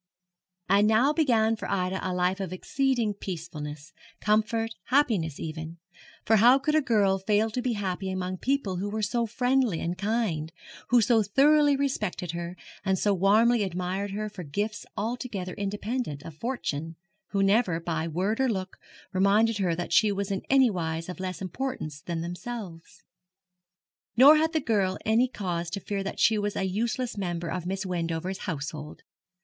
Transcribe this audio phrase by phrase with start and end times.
[0.67, 5.77] And now began for Ida a life of exceeding peacefulness, comfort, happiness even;
[6.25, 9.79] for how could a girl fail to be happy among people who were so friendly
[9.79, 10.51] and kind,
[10.89, 16.33] who so thoroughly respected her, and so warmly admired her for gifts altogether independent of
[16.35, 16.95] fortune
[17.27, 18.77] who never, by word or look,
[19.13, 23.03] reminded her that she was in anywise of less importance than themselves?
[24.17, 27.67] Nor had the girl any cause to fear that she was a useless member of
[27.67, 29.03] Miss Wendover's household.